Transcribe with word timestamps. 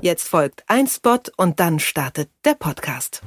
Jetzt 0.00 0.28
folgt 0.28 0.62
ein 0.68 0.86
Spot 0.86 1.18
und 1.36 1.58
dann 1.58 1.80
startet 1.80 2.30
der 2.44 2.54
Podcast. 2.54 3.20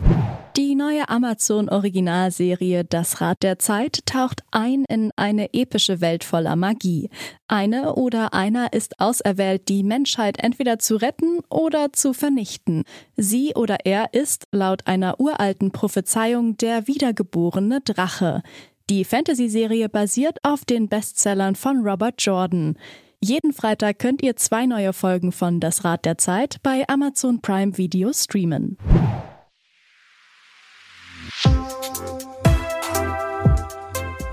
Die 0.56 0.76
neue 0.76 1.10
Amazon-Originalserie 1.10 2.86
Das 2.86 3.20
Rad 3.20 3.44
der 3.44 3.60
Zeit 3.60 4.06
taucht 4.06 4.44
ein 4.52 4.86
in 4.88 5.12
eine 5.18 5.54
epische 5.54 6.00
Welt 6.00 6.24
voller 6.24 6.56
Magie. 6.56 7.10
Eine 7.50 7.96
oder 7.96 8.34
einer 8.34 8.72
ist 8.72 9.02
auserwählt, 9.02 9.68
die 9.68 9.84
Menschheit 9.84 10.42
entweder 10.42 10.80
zu 10.80 10.96
retten 10.96 11.40
oder 11.50 11.92
zu 11.92 12.14
vernichten. 12.14 12.84
Sie 13.18 13.54
oder 13.54 13.86
er 13.86 14.14
ist, 14.14 14.48
laut 14.52 14.88
einer 14.88 15.20
uralten 15.20 15.72
Prophezeiung, 15.72 16.56
der 16.56 16.88
wiedergeborene 16.88 17.82
Drache. 17.82 18.44
Die 18.90 19.04
Fantasy-Serie 19.04 19.90
basiert 19.90 20.38
auf 20.44 20.64
den 20.64 20.88
Bestsellern 20.88 21.56
von 21.56 21.86
Robert 21.86 22.16
Jordan. 22.20 22.78
Jeden 23.24 23.54
Freitag 23.54 24.00
könnt 24.00 24.24
ihr 24.24 24.36
zwei 24.36 24.66
neue 24.66 24.94
Folgen 24.94 25.32
von 25.32 25.60
Das 25.60 25.84
Rad 25.84 26.06
der 26.06 26.18
Zeit 26.18 26.58
bei 26.64 26.86
Amazon 26.88 27.40
Prime 27.40 27.78
Video 27.78 28.12
streamen. 28.14 28.80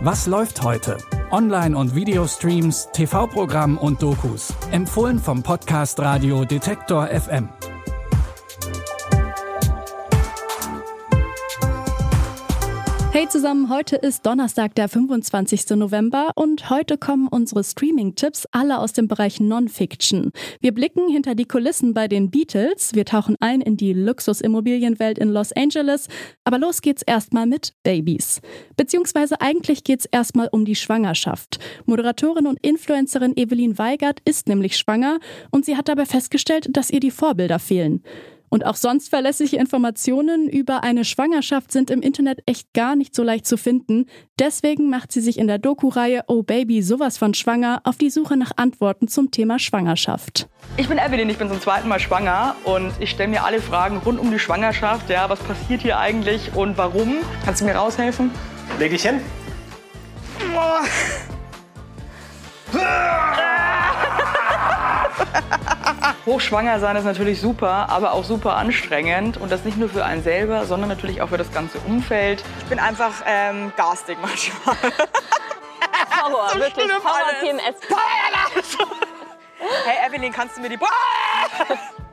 Was 0.01 0.27
läuft 0.27 0.63
heute? 0.63 0.97
Online- 1.31 1.77
und 1.77 1.95
Videostreams, 1.95 2.89
TV-Programm 2.95 3.77
und 3.77 4.01
Dokus. 4.01 4.55
Empfohlen 4.71 5.19
vom 5.19 5.43
Podcast 5.43 6.01
Radio 6.01 6.47
Detektor 6.47 7.09
FM. 7.09 7.51
Hey 13.19 13.29
zusammen, 13.29 13.69
heute 13.69 13.97
ist 13.97 14.25
Donnerstag, 14.27 14.77
der 14.77 14.89
25. 14.89 15.71
November 15.71 16.31
und 16.37 16.71
heute 16.71 16.97
kommen 16.97 17.27
unsere 17.27 17.65
Streaming-Tipps 17.65 18.47
alle 18.53 18.79
aus 18.79 18.93
dem 18.93 19.09
Bereich 19.09 19.41
Non-Fiction. 19.41 20.31
Wir 20.61 20.73
blicken 20.73 21.09
hinter 21.09 21.35
die 21.35 21.45
Kulissen 21.45 21.95
bei 21.95 22.07
den 22.07 22.31
Beatles, 22.31 22.95
wir 22.95 23.05
tauchen 23.05 23.35
ein 23.41 23.61
in 23.61 23.77
die 23.77 23.93
Luxusimmobilienwelt 23.93 25.19
in 25.19 25.31
Los 25.31 25.51
Angeles, 25.51 26.07
aber 26.45 26.61
los 26.61 26.81
geht's 26.81 27.03
erstmal 27.03 27.47
mit 27.47 27.73
Babys. 27.83 28.41
Beziehungsweise 28.77 29.41
eigentlich 29.41 29.83
geht's 29.83 30.07
erstmal 30.07 30.49
um 30.53 30.65
die 30.65 30.77
Schwangerschaft. 30.77 31.59
Moderatorin 31.87 32.47
und 32.47 32.65
Influencerin 32.65 33.37
Evelyn 33.37 33.79
Weigert 33.79 34.21
ist 34.27 34.47
nämlich 34.47 34.77
schwanger 34.77 35.19
und 35.51 35.65
sie 35.65 35.77
hat 35.77 35.89
dabei 35.89 36.07
festgestellt, 36.07 36.69
dass 36.71 36.91
ihr 36.91 37.01
die 37.01 37.11
Vorbilder 37.11 37.59
fehlen. 37.59 38.05
Und 38.51 38.65
auch 38.65 38.77
sonst 38.77 39.09
verlässliche 39.09 39.57
Informationen 39.57 40.49
über 40.49 40.83
eine 40.83 41.05
Schwangerschaft 41.05 41.73
sind 41.73 41.91
im 41.91 42.03
Internet 42.03 42.43
echt 42.47 42.73
gar 42.73 42.97
nicht 42.97 43.15
so 43.15 43.23
leicht 43.23 43.47
zu 43.47 43.57
finden. 43.57 44.07
Deswegen 44.39 44.91
macht 44.91 45.13
sie 45.13 45.21
sich 45.21 45.39
in 45.39 45.47
der 45.47 45.59
Doku-Reihe 45.59 46.25
Oh 46.29 46.43
Baby, 46.43 46.83
sowas 46.83 47.19
von 47.19 47.35
schwanger 47.35 47.81
auf 47.85 47.97
die 47.97 48.11
Suche 48.11 48.37
nach 48.37 48.53
Antworten 48.57 49.09
zum 49.09 49.31
Thema 49.31 49.59
Schwangerschaft. 49.59 50.49
Ich 50.77 50.89
bin 50.89 50.99
Evelyn, 50.99 51.29
ich 51.29 51.39
bin 51.39 51.49
zum 51.49 51.61
zweiten 51.61 51.89
Mal 51.89 52.01
schwanger 52.01 52.57
und 52.65 52.93
ich 53.01 53.11
stelle 53.11 53.29
mir 53.29 53.45
alle 53.45 53.61
Fragen 53.61 53.99
rund 53.99 54.19
um 54.19 54.31
die 54.31 54.39
Schwangerschaft. 54.39 55.11
Ja, 55.11 55.29
was 55.29 55.41
passiert 55.41 55.83
hier 55.83 55.99
eigentlich 55.99 56.55
und 56.55 56.79
warum? 56.79 57.17
Kannst 57.45 57.61
du 57.61 57.65
mir 57.65 57.75
raushelfen? 57.75 58.31
Leg 58.79 58.91
dich 58.91 59.03
hin. 59.03 59.21
Hochschwanger 66.29 66.79
sein 66.79 66.95
ist 66.97 67.05
natürlich 67.05 67.41
super, 67.41 67.89
aber 67.89 68.13
auch 68.13 68.23
super 68.23 68.57
anstrengend. 68.57 69.39
Und 69.39 69.51
das 69.51 69.65
nicht 69.65 69.79
nur 69.79 69.89
für 69.89 70.05
einen 70.05 70.23
selber, 70.23 70.67
sondern 70.67 70.91
natürlich 70.91 71.23
auch 71.23 71.31
für 71.31 71.39
das 71.39 71.51
ganze 71.53 71.79
Umfeld. 71.81 72.45
Ich 72.61 72.67
bin 72.67 72.79
einfach 72.79 73.23
ähm, 73.27 73.73
garstig 73.77 74.19
manchmal. 74.21 74.77
Horror, 76.23 76.49
So 76.53 76.59
wirklich 76.61 76.85
schlimm 76.85 77.03
Horror 77.03 77.27
alles. 77.27 77.41
PMS. 77.41 77.77
Hey 79.85 80.07
Evelyn, 80.07 80.33
kannst 80.33 80.57
du 80.57 80.61
mir 80.61 80.69
die... 80.69 80.79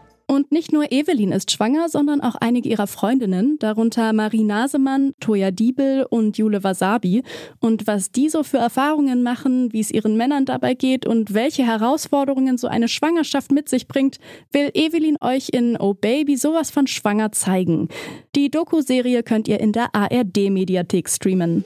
Nicht 0.55 0.71
nur 0.71 0.89
Evelyn 0.89 1.33
ist 1.33 1.51
schwanger, 1.51 1.89
sondern 1.89 2.21
auch 2.21 2.35
einige 2.35 2.69
ihrer 2.69 2.87
Freundinnen, 2.87 3.59
darunter 3.59 4.13
Marie 4.13 4.45
Nasemann, 4.45 5.11
Toya 5.19 5.51
Diebel 5.51 6.05
und 6.09 6.37
Jule 6.37 6.63
Wasabi. 6.63 7.23
Und 7.59 7.87
was 7.87 8.13
die 8.13 8.29
so 8.29 8.41
für 8.41 8.59
Erfahrungen 8.59 9.21
machen, 9.21 9.73
wie 9.73 9.81
es 9.81 9.91
ihren 9.91 10.15
Männern 10.15 10.45
dabei 10.45 10.73
geht 10.73 11.05
und 11.05 11.33
welche 11.33 11.65
Herausforderungen 11.65 12.57
so 12.57 12.67
eine 12.67 12.87
Schwangerschaft 12.87 13.51
mit 13.51 13.67
sich 13.67 13.89
bringt, 13.89 14.17
will 14.53 14.71
Evelyn 14.73 15.17
euch 15.19 15.49
in 15.51 15.75
Oh 15.77 15.93
Baby 15.93 16.37
sowas 16.37 16.71
von 16.71 16.87
schwanger 16.87 17.33
zeigen. 17.33 17.89
Die 18.33 18.49
Doku-Serie 18.49 19.23
könnt 19.23 19.49
ihr 19.49 19.59
in 19.59 19.73
der 19.73 19.93
ARD-Mediathek 19.93 21.09
streamen. 21.09 21.65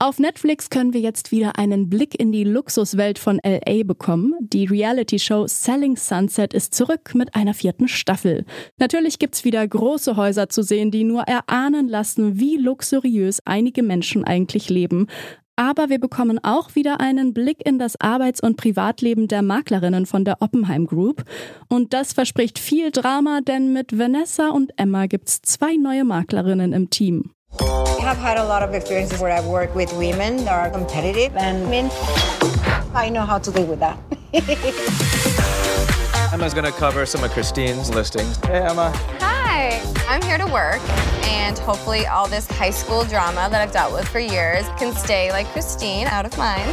Auf 0.00 0.20
Netflix 0.20 0.70
können 0.70 0.92
wir 0.92 1.00
jetzt 1.00 1.32
wieder 1.32 1.58
einen 1.58 1.88
Blick 1.88 2.14
in 2.20 2.30
die 2.30 2.44
Luxuswelt 2.44 3.18
von 3.18 3.40
LA 3.44 3.82
bekommen. 3.82 4.32
Die 4.38 4.64
Reality-Show 4.64 5.48
Selling 5.48 5.96
Sunset 5.96 6.54
ist 6.54 6.72
zurück 6.72 7.16
mit 7.16 7.34
einer 7.34 7.52
vierten 7.52 7.88
Staffel. 7.88 8.44
Natürlich 8.78 9.18
gibt's 9.18 9.42
wieder 9.42 9.66
große 9.66 10.14
Häuser 10.14 10.48
zu 10.48 10.62
sehen, 10.62 10.92
die 10.92 11.02
nur 11.02 11.22
erahnen 11.22 11.88
lassen, 11.88 12.38
wie 12.38 12.58
luxuriös 12.58 13.40
einige 13.44 13.82
Menschen 13.82 14.22
eigentlich 14.22 14.68
leben. 14.68 15.08
Aber 15.56 15.88
wir 15.88 15.98
bekommen 15.98 16.38
auch 16.44 16.76
wieder 16.76 17.00
einen 17.00 17.34
Blick 17.34 17.66
in 17.66 17.80
das 17.80 18.00
Arbeits- 18.00 18.40
und 18.40 18.56
Privatleben 18.56 19.26
der 19.26 19.42
Maklerinnen 19.42 20.06
von 20.06 20.24
der 20.24 20.40
Oppenheim 20.40 20.86
Group. 20.86 21.24
Und 21.68 21.92
das 21.92 22.12
verspricht 22.12 22.60
viel 22.60 22.92
Drama, 22.92 23.40
denn 23.40 23.72
mit 23.72 23.98
Vanessa 23.98 24.50
und 24.50 24.70
Emma 24.76 25.06
gibt's 25.06 25.42
zwei 25.42 25.74
neue 25.74 26.04
Maklerinnen 26.04 26.72
im 26.72 26.88
Team. 26.88 27.32
I 28.08 28.14
have 28.14 28.22
had 28.22 28.38
a 28.38 28.44
lot 28.44 28.62
of 28.62 28.72
experiences 28.72 29.20
where 29.20 29.30
I've 29.30 29.44
worked 29.44 29.76
with 29.76 29.92
women 29.92 30.38
that 30.46 30.54
are 30.54 30.70
competitive 30.70 31.36
and 31.36 31.68
men. 31.68 31.90
I 32.94 33.10
know 33.12 33.20
how 33.20 33.38
to 33.38 33.52
deal 33.52 33.66
with 33.66 33.80
that. 33.80 33.98
Emma's 36.32 36.54
gonna 36.54 36.72
cover 36.72 37.04
some 37.04 37.22
of 37.22 37.30
Christine's 37.32 37.90
listings. 37.90 38.38
Hey, 38.46 38.62
Emma. 38.62 38.92
Hi, 39.20 39.82
I'm 40.08 40.22
here 40.22 40.38
to 40.38 40.46
work, 40.46 40.80
and 41.26 41.58
hopefully, 41.58 42.06
all 42.06 42.26
this 42.26 42.46
high 42.46 42.70
school 42.70 43.04
drama 43.04 43.46
that 43.50 43.60
I've 43.60 43.72
dealt 43.72 43.92
with 43.92 44.08
for 44.08 44.20
years 44.20 44.66
can 44.78 44.94
stay 44.94 45.30
like 45.30 45.46
Christine, 45.48 46.06
out 46.06 46.24
of 46.24 46.38
mind. 46.38 46.72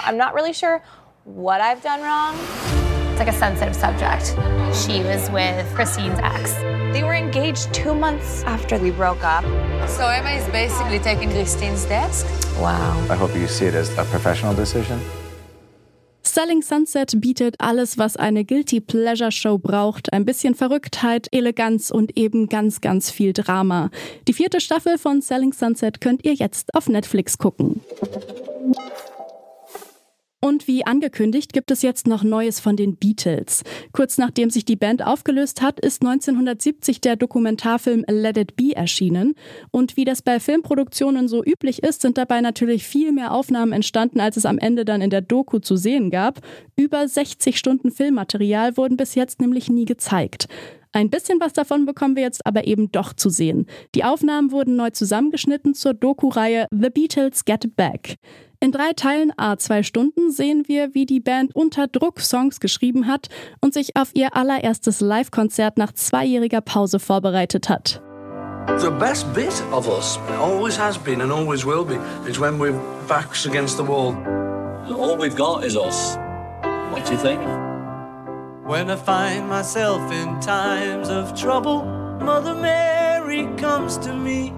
I'm 0.00 0.18
not 0.18 0.34
really 0.34 0.52
sure 0.52 0.82
what 1.24 1.62
I've 1.62 1.82
done 1.82 2.02
wrong. 2.02 2.36
It's 3.18 3.26
like 3.26 3.34
a 3.34 3.38
sensitive 3.38 3.74
subject. 3.74 4.26
She 4.72 5.02
was 5.02 5.28
with 5.32 5.66
Christine's 5.74 6.20
ex. 6.22 6.52
They 6.92 7.02
were 7.02 7.14
engaged 7.14 7.74
two 7.74 7.92
months 7.92 8.44
after 8.44 8.78
we 8.78 8.92
broke 8.92 9.24
up. 9.24 9.42
So 9.88 10.06
Emma 10.06 10.30
is 10.30 10.46
basically 10.52 11.00
taking 11.00 11.28
Christine's 11.30 11.84
desk? 11.86 12.24
Wow. 12.60 12.96
I 13.10 13.16
hope 13.16 13.34
you 13.34 13.48
see 13.48 13.66
it 13.66 13.74
as 13.74 13.90
a 13.98 14.04
professional 14.04 14.54
decision. 14.54 15.00
Selling 16.22 16.62
Sunset 16.62 17.20
bietet 17.20 17.56
alles, 17.58 17.98
was 17.98 18.16
eine 18.16 18.44
Guilty 18.44 18.78
Pleasure 18.78 19.32
Show 19.32 19.58
braucht. 19.58 20.12
Ein 20.12 20.24
bisschen 20.24 20.54
Verrücktheit, 20.54 21.26
Eleganz 21.32 21.90
und 21.90 22.16
eben 22.16 22.48
ganz, 22.48 22.80
ganz 22.80 23.10
viel 23.10 23.32
Drama. 23.32 23.90
Die 24.28 24.32
vierte 24.32 24.60
Staffel 24.60 24.96
von 24.96 25.22
Selling 25.22 25.52
Sunset 25.52 26.00
könnt 26.00 26.24
ihr 26.24 26.34
jetzt 26.34 26.72
auf 26.72 26.88
Netflix 26.88 27.36
gucken. 27.36 27.80
Und 30.40 30.68
wie 30.68 30.86
angekündigt 30.86 31.52
gibt 31.52 31.72
es 31.72 31.82
jetzt 31.82 32.06
noch 32.06 32.22
Neues 32.22 32.60
von 32.60 32.76
den 32.76 32.94
Beatles. 32.94 33.64
Kurz 33.90 34.18
nachdem 34.18 34.50
sich 34.50 34.64
die 34.64 34.76
Band 34.76 35.04
aufgelöst 35.04 35.62
hat, 35.62 35.80
ist 35.80 36.02
1970 36.02 37.00
der 37.00 37.16
Dokumentarfilm 37.16 38.04
Let 38.06 38.36
It 38.36 38.54
Be 38.54 38.76
erschienen. 38.76 39.34
Und 39.72 39.96
wie 39.96 40.04
das 40.04 40.22
bei 40.22 40.38
Filmproduktionen 40.38 41.26
so 41.26 41.42
üblich 41.44 41.82
ist, 41.82 42.02
sind 42.02 42.18
dabei 42.18 42.40
natürlich 42.40 42.86
viel 42.86 43.10
mehr 43.10 43.32
Aufnahmen 43.32 43.72
entstanden, 43.72 44.20
als 44.20 44.36
es 44.36 44.46
am 44.46 44.58
Ende 44.58 44.84
dann 44.84 45.00
in 45.00 45.10
der 45.10 45.22
Doku 45.22 45.58
zu 45.58 45.74
sehen 45.74 46.08
gab. 46.08 46.40
Über 46.76 47.08
60 47.08 47.58
Stunden 47.58 47.90
Filmmaterial 47.90 48.76
wurden 48.76 48.96
bis 48.96 49.16
jetzt 49.16 49.40
nämlich 49.40 49.68
nie 49.68 49.86
gezeigt. 49.86 50.46
Ein 50.92 51.10
bisschen 51.10 51.40
was 51.40 51.52
davon 51.52 51.86
bekommen 51.86 52.16
wir 52.16 52.22
jetzt 52.22 52.46
aber 52.46 52.66
eben 52.66 52.90
doch 52.90 53.12
zu 53.12 53.28
sehen. 53.28 53.66
Die 53.94 54.04
Aufnahmen 54.04 54.50
wurden 54.50 54.76
neu 54.76 54.90
zusammengeschnitten 54.90 55.74
zur 55.74 55.94
Doku-Reihe 55.94 56.66
The 56.70 56.90
Beatles 56.90 57.44
Get 57.44 57.76
Back. 57.76 58.16
In 58.60 58.72
drei 58.72 58.92
Teilen 58.92 59.32
a 59.36 59.56
zwei 59.56 59.84
Stunden 59.84 60.32
sehen 60.32 60.64
wir, 60.66 60.92
wie 60.94 61.06
die 61.06 61.20
Band 61.20 61.54
unter 61.54 61.86
Druck 61.86 62.20
Songs 62.20 62.58
geschrieben 62.58 63.06
hat 63.06 63.28
und 63.60 63.72
sich 63.72 63.94
auf 63.96 64.10
ihr 64.14 64.34
allererstes 64.34 65.00
Live-Konzert 65.00 65.78
nach 65.78 65.92
zweijähriger 65.92 66.60
Pause 66.60 66.98
vorbereitet 66.98 67.68
hat. 67.68 68.02
The 68.78 68.90
best 68.90 69.32
bit 69.32 69.62
of 69.72 69.88
us 69.88 70.18
always 70.40 70.76
has 70.78 70.98
been 70.98 71.20
and 71.20 71.32
always 71.32 71.64
will 71.64 71.84
be 71.84 71.98
is 72.28 72.38
when 72.40 72.58
we're 72.58 72.78
backs 73.06 73.46
against 73.46 73.76
the 73.76 73.86
wall. 73.86 74.14
All 74.90 75.16
we've 75.16 75.36
got 75.36 75.64
is 75.64 75.76
us. 75.76 76.16
What 76.90 77.06
do 77.06 77.12
you 77.12 77.18
think? 77.18 77.67
When 78.68 78.90
I 78.90 78.96
find 78.96 79.48
myself 79.48 80.12
in 80.12 80.40
times 80.40 81.08
of 81.08 81.34
trouble, 81.34 81.86
Mother 82.20 82.54
Mary 82.54 83.46
comes 83.56 83.96
to 83.96 84.12
me, 84.12 84.52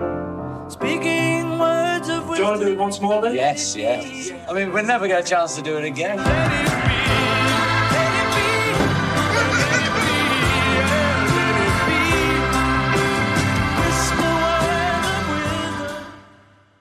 speaking 0.68 1.60
words 1.60 2.08
of 2.08 2.28
wisdom. 2.28 2.34
Do 2.34 2.42
you 2.42 2.44
want 2.48 2.60
to 2.60 2.66
do 2.66 2.72
it 2.72 2.78
once 2.78 3.00
more 3.00 3.22
then? 3.22 3.36
Yes, 3.36 3.76
yes. 3.76 4.32
I 4.48 4.52
mean, 4.52 4.72
we'll 4.72 4.84
never 4.84 5.06
get 5.06 5.24
a 5.24 5.28
chance 5.28 5.54
to 5.54 5.62
do 5.62 5.78
it 5.78 5.84
again. 5.84 6.18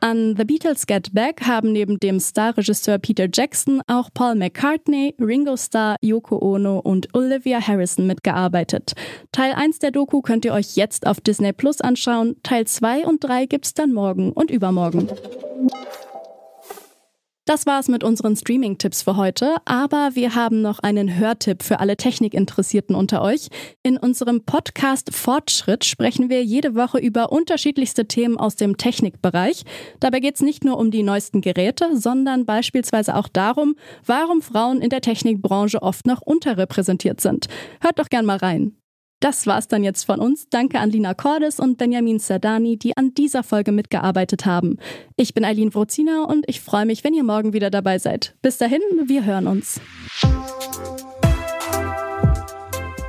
An 0.09 0.35
The 0.35 0.43
Beatles 0.43 0.87
Get 0.87 1.13
Back 1.13 1.45
haben 1.45 1.71
neben 1.71 1.99
dem 1.99 2.19
Starregisseur 2.19 2.97
Peter 2.97 3.27
Jackson 3.31 3.83
auch 3.85 4.09
Paul 4.11 4.33
McCartney, 4.33 5.13
Ringo 5.19 5.55
Starr, 5.55 5.97
Yoko 6.01 6.39
Ono 6.41 6.79
und 6.79 7.13
Olivia 7.13 7.61
Harrison 7.61 8.07
mitgearbeitet. 8.07 8.93
Teil 9.31 9.53
1 9.53 9.77
der 9.77 9.91
Doku 9.91 10.23
könnt 10.23 10.45
ihr 10.45 10.53
euch 10.53 10.75
jetzt 10.75 11.05
auf 11.05 11.21
Disney 11.21 11.53
Plus 11.53 11.79
anschauen. 11.79 12.37
Teil 12.41 12.65
2 12.65 13.05
und 13.05 13.23
3 13.23 13.45
gibt's 13.45 13.75
dann 13.75 13.93
morgen 13.93 14.31
und 14.31 14.49
übermorgen. 14.49 15.09
Das 17.49 17.65
war's 17.65 17.87
mit 17.87 18.03
unseren 18.03 18.35
Streaming-Tipps 18.35 19.01
für 19.01 19.15
heute, 19.15 19.55
aber 19.65 20.11
wir 20.13 20.35
haben 20.35 20.61
noch 20.61 20.77
einen 20.77 21.17
Hörtipp 21.17 21.63
für 21.63 21.79
alle 21.79 21.97
Technikinteressierten 21.97 22.95
unter 22.95 23.23
euch. 23.23 23.47
In 23.81 23.97
unserem 23.97 24.45
Podcast 24.45 25.15
Fortschritt 25.15 25.83
sprechen 25.83 26.29
wir 26.29 26.43
jede 26.43 26.75
Woche 26.75 26.99
über 26.99 27.31
unterschiedlichste 27.31 28.05
Themen 28.05 28.37
aus 28.37 28.55
dem 28.55 28.77
Technikbereich. 28.77 29.63
Dabei 29.99 30.19
geht's 30.19 30.41
nicht 30.41 30.63
nur 30.63 30.77
um 30.77 30.91
die 30.91 31.01
neuesten 31.01 31.41
Geräte, 31.41 31.97
sondern 31.97 32.45
beispielsweise 32.45 33.15
auch 33.15 33.27
darum, 33.27 33.75
warum 34.05 34.43
Frauen 34.43 34.79
in 34.79 34.91
der 34.91 35.01
Technikbranche 35.01 35.81
oft 35.81 36.05
noch 36.05 36.21
unterrepräsentiert 36.21 37.19
sind. 37.19 37.47
Hört 37.81 37.97
doch 37.97 38.09
gern 38.09 38.27
mal 38.27 38.37
rein. 38.37 38.78
Das 39.19 39.47
war's 39.47 39.67
dann 39.67 39.83
jetzt 39.83 40.05
von 40.05 40.19
uns. 40.19 40.47
Danke 40.49 40.79
an 40.79 40.89
Lina 40.89 41.13
Cordes 41.13 41.59
und 41.59 41.77
Benjamin 41.77 42.19
Sardani, 42.19 42.77
die 42.77 42.95
an 42.95 43.13
dieser 43.13 43.43
Folge 43.43 43.71
mitgearbeitet 43.71 44.45
haben. 44.45 44.77
Ich 45.17 45.33
bin 45.33 45.43
Eileen 45.43 45.73
Wrozina 45.73 46.23
und 46.23 46.45
ich 46.47 46.61
freue 46.61 46.85
mich, 46.85 47.03
wenn 47.03 47.13
ihr 47.13 47.23
morgen 47.23 47.51
wieder 47.51 47.69
dabei 47.69 47.99
seid. 47.99 48.35
Bis 48.41 48.57
dahin, 48.57 48.81
wir 49.05 49.25
hören 49.25 49.47
uns. 49.47 49.81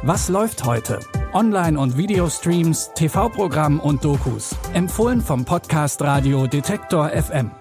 Was 0.03 0.29
läuft 0.29 0.65
heute? 0.65 0.99
Online- 1.33 1.79
und 1.79 1.97
Videostreams, 1.97 2.91
TV-Programm 2.95 3.79
und 3.79 4.05
Dokus. 4.05 4.57
Empfohlen 4.73 5.21
vom 5.21 5.45
Podcast 5.45 6.03
Radio 6.03 6.47
Detektor 6.47 7.11
FM. 7.11 7.53